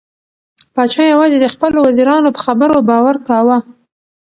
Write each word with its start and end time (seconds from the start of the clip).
پاچا 0.75 1.03
یوازې 1.13 1.37
د 1.41 1.45
خپلو 1.53 1.77
وزیرانو 1.87 2.29
په 2.35 2.41
خبرو 2.45 2.77
باور 2.89 3.15
کاوه. 3.27 3.57